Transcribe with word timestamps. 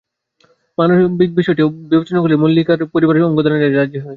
মানবিক 0.77 1.29
বিষয়টি 1.37 1.61
বিবেচনা 1.91 2.19
করে 2.21 2.35
মল্লিকার 2.37 2.79
পরিবার 2.93 3.15
অঙ্গ 3.21 3.37
দানের 3.41 3.61
জন্য 3.63 3.75
রাজি 3.75 3.97
হয়। 3.97 4.09